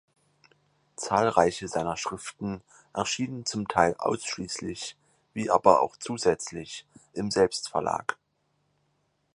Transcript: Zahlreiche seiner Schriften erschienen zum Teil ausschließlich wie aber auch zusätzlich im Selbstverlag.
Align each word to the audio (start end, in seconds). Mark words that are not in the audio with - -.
Zahlreiche 0.95 1.67
seiner 1.67 1.95
Schriften 1.95 2.63
erschienen 2.91 3.45
zum 3.45 3.67
Teil 3.67 3.93
ausschließlich 3.99 4.97
wie 5.35 5.51
aber 5.51 5.81
auch 5.83 5.95
zusätzlich 5.95 6.87
im 7.13 7.29
Selbstverlag. 7.29 8.17